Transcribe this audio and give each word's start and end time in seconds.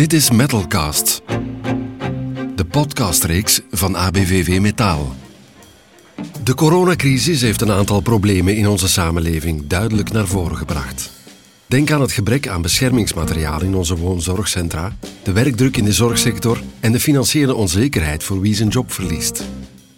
Dit 0.00 0.12
is 0.12 0.30
Metalcast, 0.30 1.22
de 2.56 2.64
podcastreeks 2.70 3.60
van 3.70 3.96
ABVV 3.96 4.60
Metaal. 4.60 5.14
De 6.44 6.54
coronacrisis 6.54 7.40
heeft 7.40 7.60
een 7.60 7.70
aantal 7.70 8.00
problemen 8.00 8.56
in 8.56 8.68
onze 8.68 8.88
samenleving 8.88 9.66
duidelijk 9.66 10.12
naar 10.12 10.26
voren 10.26 10.56
gebracht. 10.56 11.10
Denk 11.66 11.90
aan 11.90 12.00
het 12.00 12.12
gebrek 12.12 12.48
aan 12.48 12.62
beschermingsmateriaal 12.62 13.62
in 13.62 13.74
onze 13.74 13.96
woonzorgcentra, 13.96 14.96
de 15.22 15.32
werkdruk 15.32 15.76
in 15.76 15.84
de 15.84 15.92
zorgsector 15.92 16.62
en 16.80 16.92
de 16.92 17.00
financiële 17.00 17.54
onzekerheid 17.54 18.24
voor 18.24 18.40
wie 18.40 18.54
zijn 18.54 18.68
job 18.68 18.92
verliest. 18.92 19.44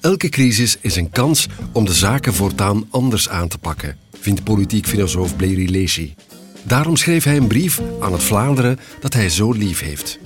Elke 0.00 0.28
crisis 0.28 0.78
is 0.80 0.96
een 0.96 1.10
kans 1.10 1.46
om 1.72 1.84
de 1.84 1.94
zaken 1.94 2.34
voortaan 2.34 2.86
anders 2.90 3.28
aan 3.28 3.48
te 3.48 3.58
pakken, 3.58 3.96
vindt 4.20 4.44
politiek 4.44 4.86
filosoof 4.86 5.36
Bleri 5.36 5.70
Leesy. 5.70 6.14
Daarom 6.62 6.96
schreef 6.96 7.24
hij 7.24 7.36
een 7.36 7.46
brief 7.46 7.80
aan 8.00 8.12
het 8.12 8.22
Vlaanderen 8.22 8.78
dat 9.00 9.14
hij 9.14 9.28
zo 9.28 9.52
lief 9.52 9.80
heeft. 9.80 10.18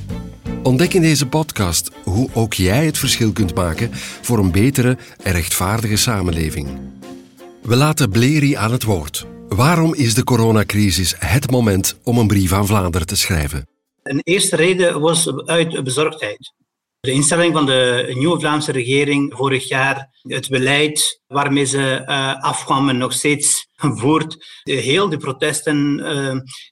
Ontdek 0.62 0.94
in 0.94 1.02
deze 1.02 1.26
podcast 1.26 1.90
hoe 2.04 2.28
ook 2.34 2.54
jij 2.54 2.86
het 2.86 2.98
verschil 2.98 3.32
kunt 3.32 3.54
maken 3.54 3.90
voor 4.22 4.38
een 4.38 4.52
betere 4.52 4.96
en 5.22 5.32
rechtvaardige 5.32 5.96
samenleving. 5.96 6.68
We 7.62 7.76
laten 7.76 8.10
Bleri 8.10 8.54
aan 8.54 8.72
het 8.72 8.82
woord. 8.82 9.26
Waarom 9.48 9.94
is 9.94 10.14
de 10.14 10.24
coronacrisis 10.24 11.14
het 11.18 11.50
moment 11.50 11.98
om 12.02 12.18
een 12.18 12.26
brief 12.26 12.52
aan 12.52 12.66
Vlaanderen 12.66 13.06
te 13.06 13.16
schrijven? 13.16 13.68
Een 14.02 14.20
eerste 14.22 14.56
reden 14.56 15.00
was 15.00 15.32
uit 15.44 15.84
bezorgdheid. 15.84 16.52
De 17.06 17.12
instelling 17.12 17.54
van 17.54 17.66
de 17.66 18.12
nieuwe 18.14 18.40
Vlaamse 18.40 18.72
regering 18.72 19.32
vorig 19.36 19.68
jaar, 19.68 20.08
het 20.22 20.48
beleid 20.48 21.22
waarmee 21.26 21.64
ze 21.64 22.04
uh, 22.06 22.42
afkwamen, 22.42 22.96
nog 22.96 23.12
steeds 23.12 23.68
voert. 24.00 24.60
Heel 24.62 25.08
de 25.08 25.16
protesten 25.16 25.98
uh, 25.98 26.06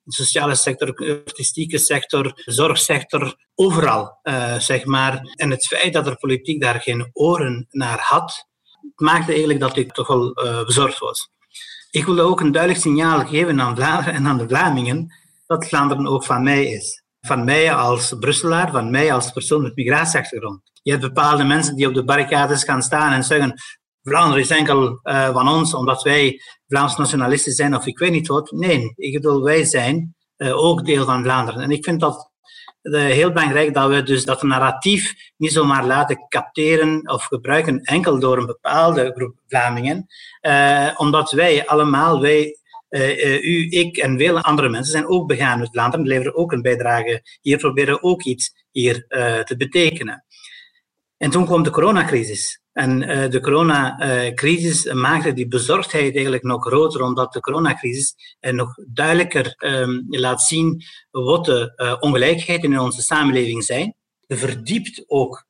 de 0.02 0.12
sociale 0.12 0.54
sector, 0.54 0.94
artistieke 1.26 1.78
sector, 1.78 2.32
zorgsector, 2.44 3.36
overal, 3.54 4.18
uh, 4.22 4.58
zeg 4.58 4.84
maar. 4.84 5.20
En 5.34 5.50
het 5.50 5.66
feit 5.66 5.92
dat 5.92 6.04
de 6.04 6.16
politiek 6.16 6.60
daar 6.60 6.80
geen 6.80 7.10
oren 7.12 7.66
naar 7.70 8.00
had, 8.00 8.46
maakte 8.94 9.30
eigenlijk 9.30 9.60
dat 9.60 9.76
ik 9.76 9.92
toch 9.92 10.06
wel 10.06 10.32
bezorgd 10.64 10.98
was. 10.98 11.30
Ik 11.90 12.04
wilde 12.04 12.22
ook 12.22 12.40
een 12.40 12.52
duidelijk 12.52 12.82
signaal 12.82 13.26
geven 13.26 13.60
aan 13.60 13.76
Vlaanderen 13.76 14.14
en 14.18 14.26
aan 14.26 14.38
de 14.38 14.48
Vlamingen 14.48 15.14
dat 15.46 15.68
Vlaanderen 15.68 16.06
ook 16.06 16.24
van 16.24 16.42
mij 16.42 16.66
is 16.66 17.03
van 17.26 17.44
mij 17.44 17.74
als 17.74 18.14
Brusselaar, 18.20 18.70
van 18.70 18.90
mij 18.90 19.12
als 19.12 19.32
persoon 19.32 19.62
met 19.62 19.76
migratieachtergrond. 19.76 20.60
Je 20.82 20.90
hebt 20.90 21.02
bepaalde 21.02 21.44
mensen 21.44 21.76
die 21.76 21.88
op 21.88 21.94
de 21.94 22.04
barricades 22.04 22.64
gaan 22.64 22.82
staan 22.82 23.12
en 23.12 23.24
zeggen 23.24 23.54
Vlaanderen 24.02 24.42
is 24.42 24.50
enkel 24.50 25.00
uh, 25.02 25.32
van 25.32 25.48
ons 25.48 25.74
omdat 25.74 26.02
wij 26.02 26.40
Vlaams 26.66 26.96
nationalisten 26.96 27.52
zijn 27.52 27.74
of 27.74 27.86
ik 27.86 27.98
weet 27.98 28.10
niet 28.10 28.26
wat. 28.26 28.50
Nee, 28.50 28.92
ik 28.96 29.12
bedoel, 29.12 29.42
wij 29.42 29.64
zijn 29.64 30.14
uh, 30.36 30.56
ook 30.56 30.86
deel 30.86 31.04
van 31.04 31.22
Vlaanderen. 31.22 31.62
En 31.62 31.70
ik 31.70 31.84
vind 31.84 32.00
dat 32.00 32.30
uh, 32.82 33.00
heel 33.00 33.32
belangrijk 33.32 33.74
dat 33.74 33.88
we 33.88 34.02
dus 34.02 34.24
dat 34.24 34.42
narratief 34.42 35.14
niet 35.36 35.52
zomaar 35.52 35.86
laten 35.86 36.28
capteren 36.28 37.10
of 37.10 37.24
gebruiken 37.24 37.80
enkel 37.80 38.20
door 38.20 38.38
een 38.38 38.46
bepaalde 38.46 39.12
groep 39.14 39.34
Vlamingen, 39.46 40.06
omdat 40.96 41.30
wij 41.30 41.66
allemaal, 41.66 42.20
wij 42.20 42.58
u, 43.42 43.66
ik 43.70 43.96
en 43.96 44.18
vele 44.18 44.42
andere 44.42 44.68
mensen 44.68 44.92
zijn 44.92 45.08
ook 45.08 45.26
begaan 45.26 45.58
met 45.58 45.68
Vlaanderen, 45.72 46.06
leveren 46.06 46.34
ook 46.34 46.52
een 46.52 46.62
bijdrage 46.62 47.22
hier, 47.40 47.58
proberen 47.58 48.02
ook 48.02 48.22
iets 48.22 48.52
hier 48.70 49.04
uh, 49.08 49.40
te 49.40 49.56
betekenen. 49.56 50.24
En 51.16 51.30
toen 51.30 51.44
kwam 51.44 51.62
de 51.62 51.70
coronacrisis. 51.70 52.62
En 52.72 53.02
uh, 53.02 53.30
de 53.30 53.40
coronacrisis 53.40 54.92
maakte 54.92 55.32
die 55.32 55.48
bezorgdheid 55.48 56.14
eigenlijk 56.14 56.42
nog 56.42 56.66
groter, 56.66 57.02
omdat 57.02 57.32
de 57.32 57.40
coronacrisis 57.40 58.14
nog 58.40 58.74
duidelijker 58.92 59.54
um, 59.58 60.06
laat 60.08 60.42
zien 60.42 60.82
wat 61.10 61.44
de 61.44 61.96
ongelijkheden 62.00 62.72
in 62.72 62.78
onze 62.78 63.02
samenleving 63.02 63.64
zijn. 63.64 63.94
Verdiept 64.26 65.04
ook 65.06 65.46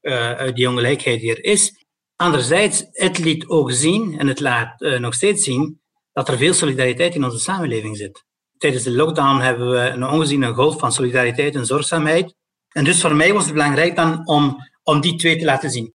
die 0.55 0.69
ongelijkheid 0.69 1.21
die 1.21 1.31
er 1.31 1.45
is. 1.45 1.85
Anderzijds, 2.17 2.85
het 2.91 3.19
liet 3.19 3.49
ook 3.49 3.73
zien, 3.73 4.19
en 4.19 4.27
het 4.27 4.41
laat 4.41 4.81
nog 4.81 5.15
steeds 5.15 5.45
zien, 5.45 5.81
dat 6.15 6.29
er 6.29 6.39
veel 6.39 6.55
solidariteit 6.55 7.15
in 7.15 7.25
onze 7.25 7.39
samenleving 7.39 7.97
zit. 7.97 8.25
Tijdens 8.59 8.85
de 8.85 8.91
lockdown 8.91 9.41
hebben 9.41 9.71
we 9.71 9.79
een 9.79 10.05
ongeziene 10.05 10.53
golf 10.53 10.79
van 10.79 10.93
solidariteit 10.93 11.55
en 11.55 11.67
zorgzaamheid. 11.67 12.35
En 12.69 12.85
dus 12.85 13.01
voor 13.01 13.15
mij 13.15 13.33
was 13.33 13.45
het 13.45 13.53
belangrijk 13.53 13.97
dan 13.97 14.27
om, 14.27 14.57
om 14.83 15.01
die 15.01 15.17
twee 15.17 15.39
te 15.39 15.45
laten 15.45 15.71
zien. 15.71 15.93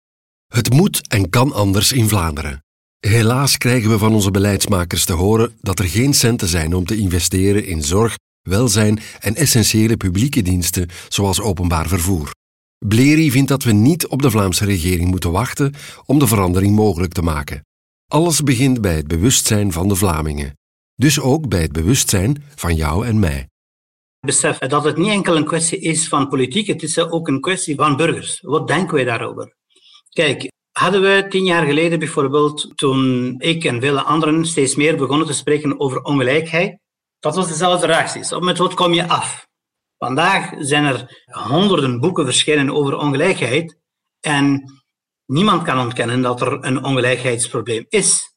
Het 0.47 0.73
moet 0.73 1.09
en 1.09 1.31
kan 1.31 1.53
anders 1.53 1.93
in 1.93 2.09
Vlaanderen. 2.09 2.65
Helaas 3.01 3.59
krijgen 3.59 3.91
we 3.91 3.99
van 3.99 4.15
onze 4.15 4.31
beleidsmakers 4.31 5.05
te 5.05 5.13
horen 5.13 5.59
dat 5.61 5.79
er 5.79 5.89
geen 5.89 6.15
centen 6.15 6.49
zijn 6.49 6.75
om 6.75 6.85
te 6.85 6.97
investeren 6.97 7.65
in 7.65 7.83
zorg, 7.83 8.17
welzijn 8.43 9.01
en 9.21 9.35
essentiële 9.35 9.97
publieke 9.97 10.43
diensten 10.43 10.89
zoals 11.09 11.41
openbaar 11.41 11.89
vervoer. 11.89 12.31
Bleri 12.87 13.31
vindt 13.31 13.49
dat 13.49 13.63
we 13.63 13.73
niet 13.73 14.07
op 14.07 14.23
de 14.23 14.31
Vlaamse 14.31 14.65
regering 14.65 15.11
moeten 15.11 15.33
wachten 15.33 15.75
om 16.05 16.19
de 16.19 16.27
verandering 16.27 16.75
mogelijk 16.75 17.13
te 17.13 17.23
maken. 17.23 17.65
Alles 18.09 18.43
begint 18.43 18.81
bij 18.81 18.95
het 18.95 19.09
bewustzijn 19.09 19.73
van 19.73 19.89
de 19.89 19.95
Vlamingen. 19.95 20.59
Dus 20.95 21.21
ook 21.21 21.49
bij 21.49 21.61
het 21.61 21.73
bewustzijn 21.73 22.45
van 22.55 22.75
jou 22.75 23.07
en 23.07 23.19
mij. 23.19 23.49
Besef 24.21 24.59
dat 24.59 24.85
het 24.85 24.97
niet 24.97 25.09
enkel 25.09 25.37
een 25.37 25.45
kwestie 25.45 25.79
is 25.79 26.09
van 26.09 26.29
politiek, 26.29 26.67
het 26.67 26.83
is 26.83 26.99
ook 26.99 27.29
een 27.29 27.41
kwestie 27.41 27.75
van 27.75 27.97
burgers. 27.97 28.41
Wat 28.41 28.69
denken 28.69 28.95
wij 28.95 29.05
daarover? 29.05 29.55
Kijk, 30.09 30.51
hadden 30.73 31.03
we 31.03 31.27
tien 31.29 31.45
jaar 31.45 31.67
geleden 31.67 31.99
bijvoorbeeld, 31.99 32.73
toen 32.75 33.35
ik 33.39 33.65
en 33.65 33.81
vele 33.81 34.03
anderen 34.03 34.47
steeds 34.47 34.75
meer 34.75 34.97
begonnen 34.97 35.27
te 35.27 35.33
spreken 35.33 35.81
over 35.81 36.03
ongelijkheid, 36.03 36.79
dat 37.19 37.37
was 37.37 37.49
dezelfde 37.49 37.87
reacties. 37.87 38.39
Met 38.39 38.59
wat 38.59 38.75
kom 38.75 38.93
je 38.93 39.09
af? 39.09 39.47
Vandaag 39.99 40.53
zijn 40.59 40.85
er 40.85 41.25
honderden 41.25 42.01
boeken 42.01 42.25
verschenen 42.25 42.71
over 42.71 42.97
ongelijkheid 42.97 43.79
en 44.21 44.73
Niemand 45.27 45.63
kan 45.63 45.81
ontkennen 45.81 46.23
dat 46.23 46.41
er 46.41 46.65
een 46.65 46.85
ongelijkheidsprobleem 46.85 47.87
is. 47.89 48.33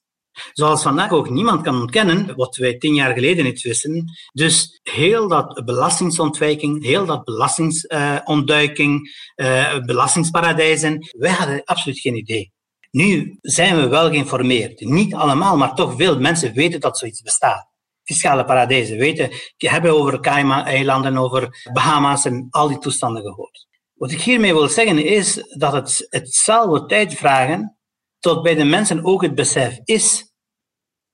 Zoals 0.53 0.81
vandaag 0.81 1.11
ook 1.11 1.29
niemand 1.29 1.61
kan 1.61 1.81
ontkennen 1.81 2.35
wat 2.35 2.55
wij 2.55 2.77
tien 2.77 2.93
jaar 2.93 3.13
geleden 3.13 3.43
niet 3.43 3.61
wisten. 3.61 4.05
Dus 4.33 4.79
heel 4.83 5.27
dat 5.27 5.65
belastingsontwijking, 5.65 6.83
heel 6.83 7.05
dat 7.05 7.23
belastingsontduiking, 7.23 9.09
uh, 9.35 9.79
belastingsparadijzen, 9.79 11.07
wij 11.17 11.31
hadden 11.31 11.63
absoluut 11.63 11.99
geen 11.99 12.15
idee. 12.15 12.51
Nu 12.91 13.37
zijn 13.41 13.75
we 13.75 13.87
wel 13.87 14.09
geïnformeerd. 14.09 14.79
Niet 14.79 15.13
allemaal, 15.13 15.57
maar 15.57 15.75
toch 15.75 15.95
veel 15.95 16.19
mensen 16.19 16.53
weten 16.53 16.79
dat 16.79 16.97
zoiets 16.97 17.21
bestaat. 17.21 17.69
Fiscale 18.03 18.45
paradijzen 18.45 18.97
weten, 18.97 19.29
hebben 19.57 19.91
over 19.91 20.19
Cayman-eilanden, 20.19 21.17
over 21.17 21.69
Bahama's 21.73 22.25
en 22.25 22.47
al 22.49 22.67
die 22.67 22.79
toestanden 22.79 23.21
gehoord. 23.21 23.67
Wat 23.97 24.11
ik 24.11 24.21
hiermee 24.21 24.53
wil 24.53 24.67
zeggen 24.67 25.05
is 25.05 25.55
dat 25.57 25.73
het, 25.73 26.07
het 26.09 26.87
tijd 26.87 27.13
vragen 27.13 27.77
tot 28.19 28.43
bij 28.43 28.55
de 28.55 28.63
mensen 28.63 29.05
ook 29.05 29.21
het 29.21 29.35
besef 29.35 29.79
is 29.83 30.33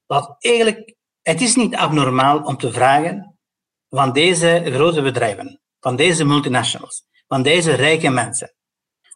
dat 0.05 0.35
eigenlijk 0.39 0.95
het 1.21 1.41
is 1.41 1.55
niet 1.55 1.75
abnormaal 1.75 2.43
om 2.43 2.57
te 2.57 2.71
vragen 2.71 3.37
van 3.89 4.13
deze 4.13 4.61
grote 4.65 5.01
bedrijven, 5.01 5.61
van 5.79 5.95
deze 5.95 6.23
multinationals, 6.23 7.03
van 7.27 7.43
deze 7.43 7.73
rijke 7.73 8.09
mensen, 8.09 8.53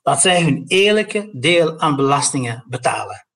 dat 0.01 0.21
zij 0.21 0.43
hun 0.43 0.63
eerlijke 0.67 1.29
deel 1.39 1.79
aan 1.79 1.95
belastingen 1.95 2.65
betalen. 2.67 3.27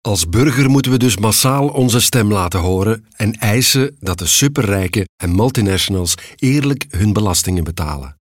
Als 0.00 0.28
burger 0.28 0.70
moeten 0.70 0.92
we 0.92 0.98
dus 0.98 1.16
massaal 1.16 1.68
onze 1.68 2.00
stem 2.00 2.32
laten 2.32 2.60
horen 2.60 3.06
en 3.16 3.32
eisen 3.32 3.96
dat 3.98 4.18
de 4.18 4.26
superrijken 4.26 5.08
en 5.16 5.34
multinationals 5.34 6.14
eerlijk 6.36 6.84
hun 6.88 7.12
belastingen 7.12 7.64
betalen. 7.64 8.18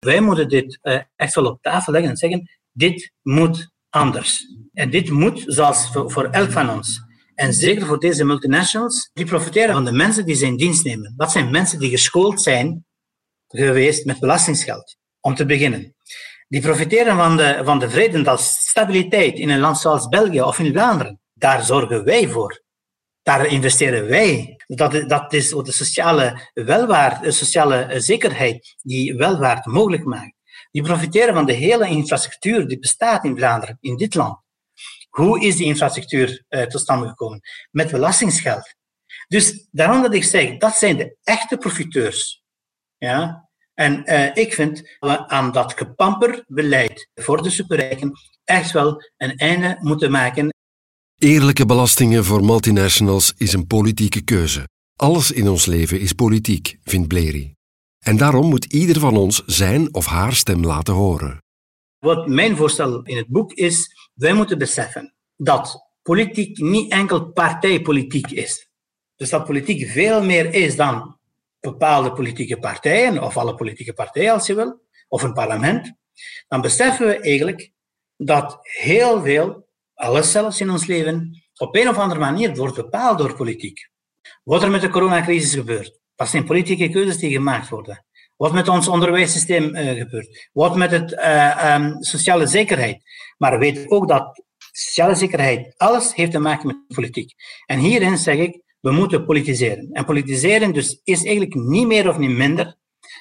Wij 0.00 0.20
moeten 0.20 0.48
dit 0.48 0.78
uh, 0.82 1.00
echt 1.16 1.34
wel 1.34 1.46
op 1.46 1.62
tafel 1.62 1.92
leggen 1.92 2.10
en 2.10 2.16
zeggen, 2.16 2.50
dit 2.72 3.12
moet 3.22 3.70
anders. 3.88 4.44
En 4.72 4.90
dit 4.90 5.10
moet, 5.10 5.44
zoals 5.46 5.90
voor, 5.92 6.10
voor 6.10 6.24
elk 6.24 6.50
van 6.50 6.70
ons, 6.70 7.00
en 7.34 7.54
zeker 7.54 7.86
voor 7.86 7.98
deze 7.98 8.24
multinationals, 8.24 9.10
die 9.12 9.24
profiteren 9.24 9.74
van 9.74 9.84
de 9.84 9.92
mensen 9.92 10.24
die 10.24 10.34
ze 10.34 10.46
in 10.46 10.56
dienst 10.56 10.84
nemen. 10.84 11.14
Dat 11.16 11.32
zijn 11.32 11.50
mensen 11.50 11.78
die 11.78 11.90
geschoold 11.90 12.42
zijn 12.42 12.86
geweest 13.48 14.04
met 14.04 14.20
belastingsgeld, 14.20 14.96
om 15.20 15.34
te 15.34 15.46
beginnen. 15.46 15.94
Die 16.48 16.60
profiteren 16.60 17.16
van 17.16 17.36
de, 17.36 17.60
van 17.64 17.78
de 17.78 17.90
vrede 17.90 18.30
en 18.30 18.38
stabiliteit 18.38 19.38
in 19.38 19.48
een 19.48 19.60
land 19.60 19.78
zoals 19.78 20.08
België 20.08 20.42
of 20.42 20.58
in 20.58 20.72
Vlaanderen. 20.72 21.20
Daar 21.34 21.64
zorgen 21.64 22.04
wij 22.04 22.28
voor. 22.28 22.62
Daar 23.22 23.46
investeren 23.46 24.08
wij. 24.08 24.59
Dat, 24.76 25.32
is 25.32 25.48
de 25.48 25.72
sociale 25.72 26.50
welvaart, 26.52 27.22
de 27.22 27.30
sociale 27.30 28.00
zekerheid 28.00 28.76
die 28.82 29.14
welvaart 29.14 29.66
mogelijk 29.66 30.04
maakt. 30.04 30.34
Die 30.70 30.82
profiteren 30.82 31.34
van 31.34 31.46
de 31.46 31.52
hele 31.52 31.88
infrastructuur 31.88 32.66
die 32.66 32.78
bestaat 32.78 33.24
in 33.24 33.36
Vlaanderen, 33.36 33.76
in 33.80 33.96
dit 33.96 34.14
land. 34.14 34.38
Hoe 35.08 35.40
is 35.40 35.56
die 35.56 35.66
infrastructuur 35.66 36.44
uh, 36.48 36.62
tot 36.62 36.80
stand 36.80 37.08
gekomen? 37.08 37.40
Met 37.70 37.90
belastingsgeld. 37.90 38.74
Dus 39.28 39.68
daarom 39.70 40.02
dat 40.02 40.14
ik 40.14 40.24
zeg, 40.24 40.56
dat 40.56 40.74
zijn 40.74 40.96
de 40.96 41.16
echte 41.22 41.56
profiteurs. 41.56 42.42
Ja? 42.98 43.48
En 43.74 44.02
uh, 44.04 44.36
ik 44.36 44.54
vind 44.54 44.96
we 45.00 45.28
aan 45.28 45.52
dat 45.52 45.72
gepamper 45.76 46.44
beleid 46.46 47.10
voor 47.14 47.42
de 47.42 47.50
superrijken 47.50 48.12
echt 48.44 48.70
wel 48.70 49.02
een 49.16 49.36
einde 49.36 49.76
moeten 49.80 50.10
maken. 50.10 50.52
Eerlijke 51.20 51.66
belastingen 51.66 52.24
voor 52.24 52.44
multinationals 52.44 53.32
is 53.36 53.52
een 53.52 53.66
politieke 53.66 54.24
keuze. 54.24 54.68
Alles 54.96 55.30
in 55.30 55.48
ons 55.48 55.66
leven 55.66 56.00
is 56.00 56.12
politiek, 56.12 56.78
vindt 56.84 57.08
Bleri. 57.08 57.54
En 57.98 58.16
daarom 58.16 58.48
moet 58.48 58.64
ieder 58.64 59.00
van 59.00 59.16
ons 59.16 59.42
zijn 59.46 59.94
of 59.94 60.06
haar 60.06 60.34
stem 60.34 60.64
laten 60.64 60.94
horen. 60.94 61.38
Wat 61.98 62.28
mijn 62.28 62.56
voorstel 62.56 63.02
in 63.02 63.16
het 63.16 63.26
boek 63.26 63.52
is, 63.52 64.08
wij 64.14 64.32
moeten 64.32 64.58
beseffen 64.58 65.14
dat 65.36 65.90
politiek 66.02 66.58
niet 66.58 66.92
enkel 66.92 67.32
partijpolitiek 67.32 68.30
is. 68.30 68.68
Dus 69.16 69.30
dat 69.30 69.44
politiek 69.44 69.90
veel 69.90 70.24
meer 70.24 70.54
is 70.54 70.76
dan 70.76 71.18
bepaalde 71.60 72.12
politieke 72.12 72.58
partijen, 72.58 73.22
of 73.22 73.36
alle 73.36 73.54
politieke 73.54 73.92
partijen 73.92 74.32
als 74.32 74.46
je 74.46 74.54
wil, 74.54 74.80
of 75.08 75.22
een 75.22 75.32
parlement. 75.32 75.92
Dan 76.48 76.60
beseffen 76.60 77.06
we 77.06 77.20
eigenlijk 77.20 77.72
dat 78.16 78.58
heel 78.62 79.22
veel, 79.22 79.68
alles 80.00 80.30
zelfs 80.30 80.60
in 80.60 80.70
ons 80.70 80.86
leven, 80.86 81.42
op 81.56 81.76
een 81.76 81.88
of 81.88 81.98
andere 81.98 82.20
manier 82.20 82.54
wordt 82.54 82.76
bepaald 82.76 83.18
door 83.18 83.36
politiek. 83.36 83.88
Wat 84.44 84.62
er 84.62 84.70
met 84.70 84.80
de 84.80 84.88
coronacrisis 84.88 85.54
gebeurt, 85.54 86.00
dat 86.14 86.28
zijn 86.28 86.44
politieke 86.44 86.88
keuzes 86.88 87.18
die 87.18 87.32
gemaakt 87.32 87.68
worden. 87.68 88.04
Wat 88.36 88.52
met 88.52 88.68
ons 88.68 88.88
onderwijssysteem 88.88 89.76
uh, 89.76 89.90
gebeurt. 89.90 90.48
Wat 90.52 90.76
met 90.76 90.90
het 90.90 91.12
uh, 91.12 91.74
um, 91.74 92.02
sociale 92.02 92.46
zekerheid. 92.46 93.02
Maar 93.38 93.52
we 93.52 93.58
weten 93.58 93.90
ook 93.90 94.08
dat 94.08 94.44
sociale 94.72 95.14
zekerheid, 95.14 95.74
alles 95.76 96.14
heeft 96.14 96.30
te 96.30 96.38
maken 96.38 96.66
met 96.66 96.76
politiek. 96.94 97.32
En 97.66 97.78
hierin 97.78 98.16
zeg 98.16 98.36
ik, 98.36 98.62
we 98.80 98.90
moeten 98.90 99.24
politiseren. 99.24 99.88
En 99.92 100.04
politiseren 100.04 100.72
dus 100.72 101.00
is 101.04 101.24
eigenlijk 101.24 101.54
niet 101.54 101.86
meer 101.86 102.08
of 102.08 102.18
niet 102.18 102.36
minder 102.36 102.76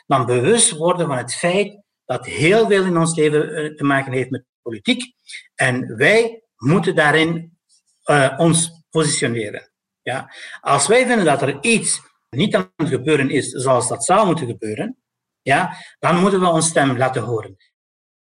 dan 0.07 0.25
bewust 0.25 0.71
worden 0.71 1.07
van 1.07 1.17
het 1.17 1.35
feit 1.35 1.81
dat 2.05 2.25
heel 2.25 2.67
veel 2.67 2.85
in 2.85 2.97
ons 2.97 3.15
leven 3.15 3.55
eh, 3.55 3.75
te 3.75 3.83
maken 3.83 4.11
heeft 4.11 4.29
met 4.29 4.45
politiek. 4.61 5.13
En 5.55 5.95
wij 5.95 6.43
moeten 6.59 6.95
daarin 6.95 7.57
uh, 8.06 8.33
ons 8.38 8.83
positioneren. 8.89 9.71
Ja? 10.01 10.33
Als 10.61 10.88
wij 10.88 11.06
vinden 11.07 11.25
dat 11.25 11.41
er 11.41 11.57
iets 11.61 12.01
niet 12.29 12.56
aan 12.56 12.71
het 12.75 12.88
gebeuren 12.88 13.29
is 13.29 13.50
zoals 13.50 13.88
dat 13.88 14.06
zou 14.06 14.25
moeten 14.25 14.47
gebeuren, 14.47 14.97
ja, 15.41 15.75
dan 16.00 16.19
moeten 16.19 16.39
we 16.39 16.47
ons 16.47 16.67
stem 16.67 16.97
laten 16.97 17.21
horen. 17.21 17.56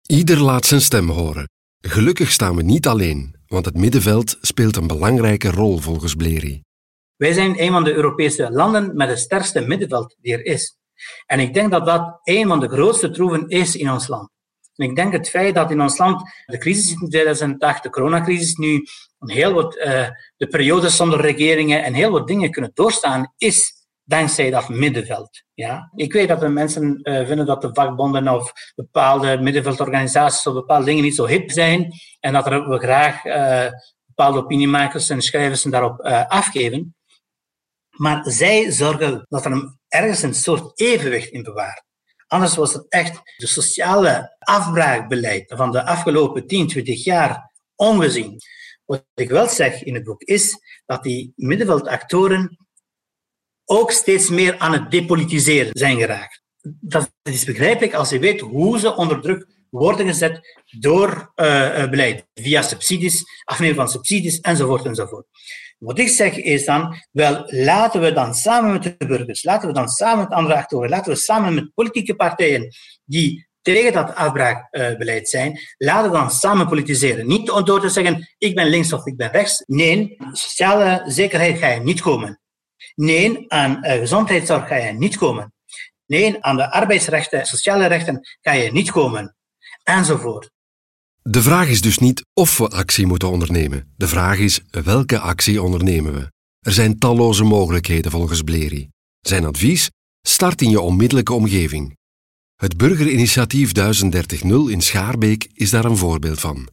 Ieder 0.08 0.42
laat 0.42 0.66
zijn 0.66 0.82
stem 0.82 1.10
horen. 1.10 1.50
Gelukkig 1.82 2.32
staan 2.32 2.56
we 2.56 2.62
niet 2.62 2.88
alleen, 2.88 3.36
want 3.48 3.66
het 3.66 3.78
middenveld 3.78 4.38
speelt 4.42 4.76
een 4.76 4.88
belangrijke 4.88 5.52
rol 5.52 5.78
volgens 5.78 6.16
Bleri. 6.16 6.64
Wij 7.16 7.34
zijn 7.34 7.62
een 7.62 7.72
van 7.72 7.84
de 7.84 7.94
Europese 7.94 8.52
landen 8.52 8.96
met 8.96 9.10
het 9.10 9.20
sterkste 9.20 9.62
middenveld 9.62 10.16
die 10.22 10.34
er 10.34 10.46
is. 10.46 10.78
En 11.26 11.40
ik 11.40 11.54
denk 11.54 11.72
dat 11.72 11.86
dat 11.86 12.20
een 12.24 12.48
van 12.48 12.60
de 12.60 12.68
grootste 12.68 13.10
troeven 13.10 13.48
is 13.48 13.76
in 13.76 13.92
ons 13.92 14.08
land. 14.08 14.30
En 14.80 14.90
ik 14.90 14.96
denk 14.96 15.14
het 15.14 15.30
feit 15.30 15.56
dat 15.56 15.72
in 15.72 15.82
ons 15.82 15.98
land 15.98 16.22
de 16.46 16.58
crisis 16.58 16.92
in 16.92 17.10
2008, 17.10 17.84
de 17.84 17.90
coronacrisis 17.90 18.56
nu, 18.56 18.86
heel 19.20 19.54
wat, 19.54 19.76
uh, 19.76 20.08
de 20.38 20.48
periodes 20.48 20.96
zonder 20.96 21.22
regeringen 21.22 21.84
en 21.84 21.94
heel 21.94 22.12
wat 22.12 22.28
dingen 22.28 22.52
kunnen 22.52 22.72
doorstaan, 22.74 23.34
is 23.38 23.74
dankzij 24.04 24.50
dat 24.50 24.70
middenveld. 24.70 25.44
Ja? 25.54 25.92
Ik 25.96 26.14
weet 26.14 26.28
dat 26.28 26.40
de 26.40 26.48
mensen 26.48 27.00
uh, 27.04 27.28
vinden 27.28 27.46
dat 27.46 27.62
de 27.62 27.70
vakbonden 27.74 28.28
of 28.28 28.54
bepaalde 28.76 29.38
middenveldorganisaties 29.38 30.48
of 30.48 30.54
bepaalde 30.54 30.86
dingen 30.86 31.04
niet 31.04 31.16
zo 31.16 31.26
hip 31.26 31.52
zijn 31.52 31.94
en 32.20 32.34
dat 32.34 32.46
er, 32.46 32.70
we 32.70 32.78
graag 32.78 33.26
uh, 33.26 33.66
bepaalde 34.06 34.40
opiniemakers 34.40 35.10
en 35.10 35.22
schrijvers 35.22 35.64
daarop 35.64 36.02
afgeven. 36.28 36.96
Maar 37.90 38.22
zij 38.32 38.72
zorgen 38.72 39.26
dat 39.30 39.46
er 39.46 39.78
ergens 39.88 40.22
een 40.22 40.34
soort 40.34 40.80
evenwicht 40.80 41.30
in 41.30 41.44
bewaart. 41.44 41.89
Anders 42.30 42.56
was 42.56 42.74
het 42.74 42.86
echt 42.90 43.22
de 43.38 43.48
sociale 43.48 44.36
afbraakbeleid 44.40 45.54
van 45.56 45.72
de 45.72 45.86
afgelopen 45.86 46.48
10, 46.48 46.68
20 46.68 47.04
jaar 47.04 47.52
ongezien. 47.76 48.40
Wat 48.86 49.06
ik 49.14 49.30
wel 49.30 49.48
zeg 49.48 49.84
in 49.84 49.94
het 49.94 50.04
boek 50.04 50.22
is 50.22 50.58
dat 50.86 51.04
die 51.04 51.34
middenveldactoren 51.36 52.58
ook 53.66 53.92
steeds 53.92 54.30
meer 54.30 54.58
aan 54.58 54.74
het 54.74 54.92
depolitiseren 54.92 55.78
zijn 55.78 55.98
geraakt. 55.98 56.42
Dat 56.80 57.12
is 57.24 57.46
begrijpelijk 57.46 57.94
als 57.94 58.10
je 58.10 58.20
weet 58.20 58.40
hoe 58.40 58.80
ze 58.80 58.96
onder 58.96 59.22
druk 59.22 59.48
worden 59.70 60.08
gezet 60.08 60.40
door 60.80 61.32
uh, 61.36 61.90
beleid, 61.90 62.26
via 62.34 62.62
subsidies, 62.62 63.24
afnemen 63.44 63.76
van 63.76 63.90
subsidies, 63.90 64.40
enzovoort, 64.40 64.86
enzovoort. 64.86 65.26
Wat 65.80 66.00
ik 66.00 66.08
zeg 66.08 66.36
is 66.36 66.66
dan, 66.66 66.96
wel, 67.12 67.44
laten 67.48 68.02
we 68.02 68.12
dan 68.12 68.34
samen 68.34 68.72
met 68.72 68.84
de 68.84 69.06
burgers, 69.08 69.44
laten 69.44 69.68
we 69.68 69.74
dan 69.74 69.88
samen 69.88 70.24
met 70.24 70.34
andere 70.34 70.56
actoren, 70.56 70.90
laten 70.90 71.12
we 71.12 71.18
samen 71.18 71.54
met 71.54 71.74
politieke 71.74 72.16
partijen 72.16 72.74
die 73.06 73.48
tegen 73.62 73.94
dat 73.94 74.16
afbraakbeleid 74.16 75.30
zijn, 75.30 75.60
laten 75.78 76.12
we 76.12 76.18
dan 76.18 76.32
samen 76.32 76.68
politiseren. 76.68 77.28
Niet 77.28 77.46
door 77.46 77.82
te 77.82 77.90
zeggen, 77.90 78.36
ik 78.38 78.56
ben 78.56 78.68
links 78.68 78.94
of 78.94 79.06
ik 79.06 79.18
ben 79.18 79.32
rechts. 79.32 79.64
Nee, 79.68 80.18
sociale 80.32 81.04
zekerheid 81.06 81.58
ga 81.58 81.68
je 81.68 81.80
niet 81.80 82.02
komen. 82.02 82.42
Nee, 82.96 83.46
aan 83.48 83.78
uh, 83.82 83.92
gezondheidszorg 83.92 84.68
ga 84.68 84.76
je 84.76 84.94
niet 84.94 85.18
komen. 85.18 85.54
Nee, 86.06 86.38
aan 86.40 86.56
de 86.56 86.72
arbeidsrechten, 86.72 87.46
sociale 87.46 87.86
rechten 87.86 88.28
ga 88.42 88.52
je 88.52 88.72
niet 88.72 88.92
komen. 88.92 89.36
Enzovoort. 89.84 90.52
De 91.30 91.42
vraag 91.42 91.68
is 91.68 91.82
dus 91.82 91.98
niet 91.98 92.26
of 92.34 92.58
we 92.58 92.68
actie 92.68 93.06
moeten 93.06 93.30
ondernemen. 93.30 93.94
De 93.98 94.08
vraag 94.08 94.38
is 94.38 94.62
welke 94.70 95.20
actie 95.20 95.62
ondernemen 95.62 96.14
we. 96.14 96.32
Er 96.60 96.72
zijn 96.72 96.98
talloze 96.98 97.44
mogelijkheden 97.44 98.12
volgens 98.12 98.42
Bleri. 98.42 98.90
Zijn 99.20 99.46
advies? 99.46 99.90
Start 100.22 100.62
in 100.62 100.70
je 100.70 100.82
onmiddellijke 100.82 101.34
omgeving. 101.34 101.98
Het 102.56 102.78
burgerinitiatief 102.78 103.72
1030 103.72 104.42
in 104.42 104.82
Schaarbeek 104.82 105.50
is 105.54 105.70
daar 105.70 105.86
een 105.86 105.98
voorbeeld 105.98 106.40
van. 106.40 106.70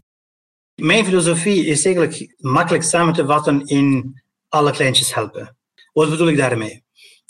Mijn 0.75 1.05
filosofie 1.05 1.67
is 1.67 1.85
eigenlijk 1.85 2.35
makkelijk 2.37 2.85
samen 2.85 3.15
te 3.15 3.27
vatten 3.27 3.67
in 3.67 4.21
alle 4.49 4.73
kleintjes 4.73 5.15
helpen. 5.15 5.57
Wat 5.93 6.11
bedoel 6.11 6.29
ik 6.29 6.37
daarmee? 6.37 6.85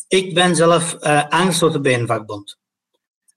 Ik 0.09 0.35
ben 0.35 0.57
zelf 0.57 0.97
uh, 1.01 1.21
aangesloten 1.21 1.83
bij 1.83 2.01
een 2.01 2.07
vakbond. 2.07 2.59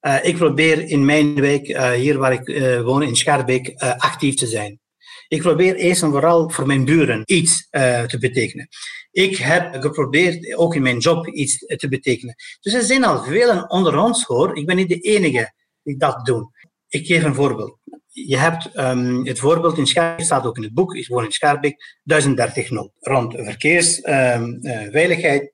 Uh, 0.01 0.17
ik 0.21 0.37
probeer 0.37 0.87
in 0.87 1.05
mijn 1.05 1.35
wijk, 1.35 1.67
uh, 1.67 1.91
hier 1.91 2.17
waar 2.17 2.33
ik 2.33 2.81
woon, 2.83 3.03
in 3.03 3.15
Schaarbeek, 3.15 3.73
actief 3.97 4.35
te 4.35 4.47
zijn. 4.47 4.79
Ik 5.27 5.41
probeer 5.41 5.75
eerst 5.75 6.03
en 6.03 6.09
vooral 6.09 6.49
voor 6.49 6.65
mijn 6.65 6.85
buren 6.85 7.21
iets 7.25 7.67
te 7.69 8.17
betekenen. 8.19 8.67
Ik 9.11 9.37
heb 9.37 9.81
geprobeerd 9.81 10.55
ook 10.55 10.75
in 10.75 10.81
mijn 10.81 10.97
job 10.97 11.27
iets 11.27 11.57
te 11.57 11.87
betekenen. 11.89 12.35
Dus 12.61 12.73
er 12.73 12.81
zijn 12.81 13.03
al 13.03 13.23
velen 13.23 13.69
onder 13.69 13.97
ons 13.97 14.23
hoor. 14.23 14.57
Ik 14.57 14.65
ben 14.65 14.75
niet 14.75 14.89
de 14.89 14.99
enige 14.99 15.53
die 15.83 15.97
dat 15.97 16.25
doen. 16.25 16.51
Ik 16.87 17.05
geef 17.05 17.23
een 17.23 17.35
voorbeeld. 17.35 17.77
Je 18.07 18.37
hebt 18.37 18.77
um, 18.77 19.25
het 19.25 19.39
voorbeeld 19.39 19.77
in 19.77 19.87
Schaarbeek, 19.87 20.25
staat 20.25 20.45
ook 20.45 20.57
in 20.57 20.63
het 20.63 20.73
boek, 20.73 20.95
ik 20.95 21.07
woon 21.07 21.23
in 21.23 21.31
Schaarbeek, 21.31 21.97
1030 22.03 22.69
rond 22.99 23.33
verkeersveiligheid. 23.33 25.53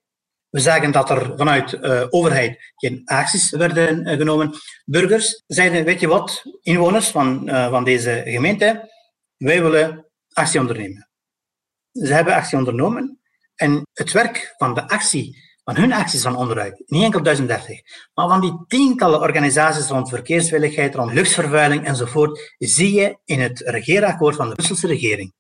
We 0.56 0.62
zagen 0.62 0.92
dat 0.92 1.10
er 1.10 1.38
vanuit 1.38 1.70
de 1.70 1.78
uh, 1.82 2.06
overheid 2.10 2.74
geen 2.76 3.02
acties 3.06 3.50
werden 3.50 4.08
uh, 4.08 4.18
genomen. 4.18 4.52
Burgers 4.86 5.44
zeiden, 5.48 5.86
weet 5.86 6.00
je 6.00 6.08
wat, 6.08 6.44
inwoners 6.62 7.08
van, 7.08 7.50
uh, 7.50 7.70
van 7.70 7.84
deze 7.84 8.22
gemeente, 8.26 8.92
wij 9.38 9.62
willen 9.62 10.06
actie 10.34 10.60
ondernemen. 10.60 11.10
Ze 11.92 12.14
hebben 12.14 12.34
actie 12.34 12.58
ondernomen 12.58 13.20
en 13.56 13.88
het 13.94 14.12
werk 14.12 14.54
van 14.58 14.74
de 14.74 14.88
actie, 14.88 15.38
van 15.64 15.76
hun 15.76 15.94
acties 15.94 16.22
van 16.22 16.36
onderuit, 16.36 16.84
niet 16.86 17.04
enkel 17.04 17.24
1030, 17.24 17.80
maar 18.14 18.28
van 18.28 18.42
die 18.42 18.64
tientallen 18.68 19.22
organisaties 19.22 19.88
rond 19.88 20.10
verkeersveiligheid, 20.10 20.96
rond 20.96 21.14
luchtvervuiling 21.14 21.86
enzovoort, 21.86 22.56
zie 22.58 22.94
je 22.94 23.18
in 23.26 23.40
het 23.40 23.60
regeerakkoord 23.60 24.36
van 24.36 24.50
de 24.50 24.56
Brusselse 24.56 24.88
regering. 24.88 25.34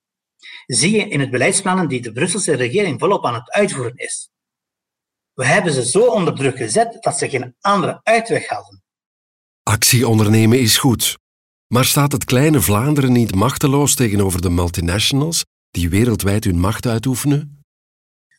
Zie 0.65 0.95
je 0.95 1.07
in 1.07 1.19
het 1.19 1.29
beleidsplannen 1.29 1.87
die 1.87 2.01
de 2.01 2.11
Brusselse 2.11 2.55
regering 2.55 2.99
volop 2.99 3.25
aan 3.25 3.33
het 3.33 3.51
uitvoeren 3.51 3.95
is. 3.95 4.29
We 5.35 5.45
hebben 5.45 5.73
ze 5.73 5.85
zo 5.85 6.05
onder 6.05 6.35
druk 6.35 6.57
gezet 6.57 6.97
dat 6.99 7.17
ze 7.17 7.29
geen 7.29 7.55
andere 7.59 7.99
uitweg 8.03 8.47
hadden. 8.47 8.83
Actie 9.63 10.07
ondernemen 10.07 10.59
is 10.59 10.77
goed. 10.77 11.17
Maar 11.67 11.85
staat 11.85 12.11
het 12.11 12.25
kleine 12.25 12.61
Vlaanderen 12.61 13.11
niet 13.11 13.35
machteloos 13.35 13.95
tegenover 13.95 14.41
de 14.41 14.49
multinationals 14.49 15.45
die 15.71 15.89
wereldwijd 15.89 16.43
hun 16.43 16.59
macht 16.59 16.85
uitoefenen? 16.85 17.63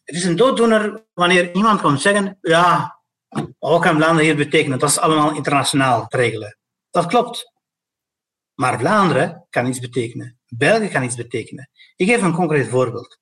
Het 0.04 0.16
is 0.16 0.24
een 0.24 0.36
dooddoener 0.36 1.06
wanneer 1.14 1.54
iemand 1.54 1.80
komt 1.80 2.00
zeggen: 2.00 2.38
ja, 2.40 3.00
wat 3.58 3.80
kan 3.80 3.96
Vlaanderen 3.96 4.24
hier 4.24 4.36
betekenen? 4.36 4.78
Dat 4.78 4.90
is 4.90 4.98
allemaal 4.98 5.34
internationaal 5.34 6.06
te 6.06 6.16
regelen. 6.16 6.58
Dat 6.90 7.06
klopt. 7.06 7.52
Maar 8.54 8.78
Vlaanderen 8.78 9.46
kan 9.50 9.66
iets 9.66 9.80
betekenen. 9.80 10.38
België 10.46 10.88
kan 10.88 11.02
iets 11.02 11.16
betekenen. 11.16 11.70
Ik 11.96 12.08
geef 12.08 12.22
een 12.22 12.32
concreet 12.32 12.68
voorbeeld. 12.68 13.18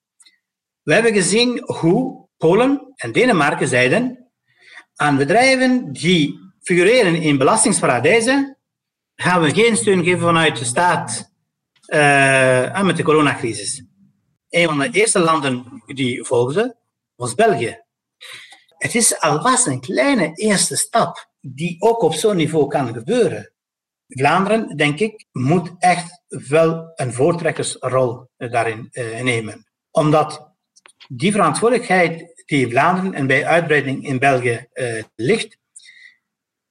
We 0.82 0.94
hebben 0.94 1.12
gezien 1.12 1.62
hoe 1.64 2.23
Polen 2.44 2.92
en 2.96 3.12
Denemarken 3.12 3.68
zeiden 3.68 4.30
aan 4.94 5.16
bedrijven 5.16 5.92
die 5.92 6.38
figureren 6.62 7.14
in 7.14 7.38
belastingsparadijzen 7.38 8.58
gaan 9.14 9.42
we 9.42 9.54
geen 9.54 9.76
steun 9.76 10.04
geven 10.04 10.20
vanuit 10.20 10.58
de 10.58 10.64
staat 10.64 11.32
uh, 11.86 12.82
met 12.82 12.96
de 12.96 13.02
coronacrisis. 13.02 13.84
Een 14.48 14.66
van 14.66 14.78
de 14.78 14.90
eerste 14.90 15.18
landen 15.18 15.82
die 15.86 16.24
volgde 16.24 16.76
was 17.14 17.34
België. 17.34 17.82
Het 18.76 18.94
is 18.94 19.20
alvast 19.20 19.66
een 19.66 19.80
kleine 19.80 20.32
eerste 20.34 20.76
stap 20.76 21.30
die 21.40 21.76
ook 21.78 22.02
op 22.02 22.14
zo'n 22.14 22.36
niveau 22.36 22.68
kan 22.68 22.94
gebeuren. 22.94 23.52
Vlaanderen, 24.06 24.76
denk 24.76 24.98
ik, 24.98 25.26
moet 25.32 25.72
echt 25.78 26.22
wel 26.28 26.92
een 26.94 27.12
voortrekkersrol 27.12 28.28
daarin 28.36 28.88
uh, 28.92 29.20
nemen. 29.20 29.66
Omdat 29.90 30.52
die 31.08 31.32
verantwoordelijkheid 31.32 32.33
die 32.44 32.68
Vlaanderen 32.68 33.14
en 33.14 33.26
bij 33.26 33.46
uitbreiding 33.46 34.06
in 34.06 34.18
België 34.18 34.66
uh, 34.74 35.02
ligt, 35.16 35.58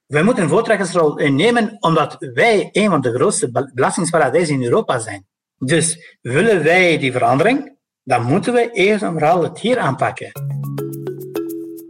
wij 0.06 0.22
moeten 0.22 0.42
een 0.42 0.48
voortrekkersrol 0.48 1.18
innemen 1.18 1.76
omdat 1.80 2.16
wij 2.18 2.68
een 2.72 2.90
van 2.90 3.00
de 3.00 3.12
grootste 3.12 3.70
belastingsparadijzen 3.74 4.54
in 4.54 4.62
Europa 4.62 4.98
zijn. 4.98 5.26
Dus 5.58 6.16
willen 6.20 6.62
wij 6.62 6.98
die 6.98 7.12
verandering, 7.12 7.76
dan 8.02 8.24
moeten 8.24 8.52
we 8.52 8.70
eerst 8.72 9.02
en 9.02 9.12
vooral 9.12 9.42
het 9.42 9.58
hier 9.58 9.78
aanpakken. 9.78 10.30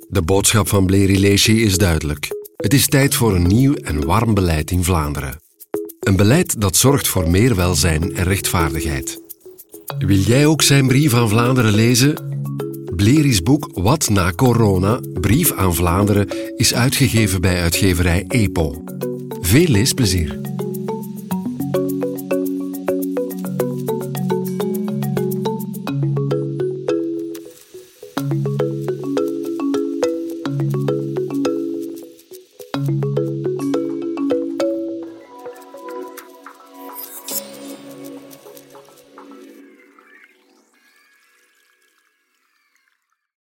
De 0.08 0.22
boodschap 0.24 0.68
van 0.68 0.86
Bleri 0.86 1.20
Leesje 1.20 1.52
is 1.52 1.78
duidelijk. 1.78 2.28
Het 2.56 2.74
is 2.74 2.86
tijd 2.86 3.14
voor 3.14 3.34
een 3.34 3.46
nieuw 3.46 3.74
en 3.74 4.06
warm 4.06 4.34
beleid 4.34 4.70
in 4.70 4.84
Vlaanderen. 4.84 5.40
Een 6.00 6.16
beleid 6.16 6.60
dat 6.60 6.76
zorgt 6.76 7.08
voor 7.08 7.30
meer 7.30 7.54
welzijn 7.54 8.16
en 8.16 8.24
rechtvaardigheid. 8.24 9.22
Wil 9.98 10.16
jij 10.16 10.46
ook 10.46 10.62
zijn 10.62 10.86
brief 10.86 11.14
aan 11.14 11.28
Vlaanderen 11.28 11.74
lezen? 11.74 12.33
Bleri's 12.96 13.42
boek 13.42 13.68
Wat 13.72 14.08
na 14.08 14.32
corona, 14.32 15.00
brief 15.20 15.52
aan 15.52 15.74
Vlaanderen, 15.74 16.28
is 16.56 16.74
uitgegeven 16.74 17.40
bij 17.40 17.62
uitgeverij 17.62 18.24
EPO. 18.28 18.84
Veel 19.40 19.66
leesplezier. 19.66 20.43